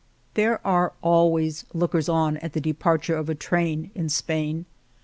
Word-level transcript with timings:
There 0.33 0.59
are 0.65 0.93
always 1.03 1.63
lookers 1.75 2.09
on 2.09 2.37
at 2.37 2.53
the 2.53 2.59
departure 2.59 3.15
of 3.15 3.29
a 3.29 3.35
train 3.35 3.91
in 3.93 4.09
Spain. 4.09 4.65